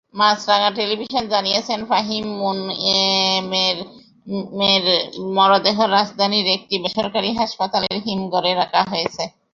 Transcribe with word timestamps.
মাছরাঙা 0.13 0.69
television 0.77 1.23
জানিয়েছে, 1.33 1.73
ফাহিম 1.89 2.25
মুনয়েমের 2.39 3.77
মরদেহ 5.37 5.77
রাজধানীর 5.89 6.47
একটি 6.57 6.75
বেসরকারি 6.83 7.29
হাসপাতালের 7.39 7.97
হিমঘরে 8.05 8.51
রাখা 8.61 8.81
হয়েছে। 8.91 9.23